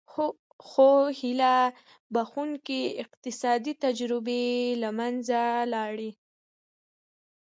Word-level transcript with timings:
خو 0.67 0.89
هیله 1.19 1.53
بښوونکې 2.13 2.81
اقتصادي 3.03 3.73
تجربې 3.83 4.45
له 4.81 4.89
منځه 4.99 5.41
لاړې. 5.73 6.11